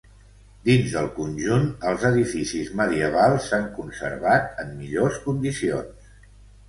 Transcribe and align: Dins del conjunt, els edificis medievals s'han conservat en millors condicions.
Dins 0.67 0.93
del 0.93 1.09
conjunt, 1.17 1.67
els 1.91 2.07
edificis 2.09 2.71
medievals 2.81 3.51
s'han 3.51 3.69
conservat 3.79 4.59
en 4.65 4.73
millors 4.81 5.21
condicions. 5.27 6.09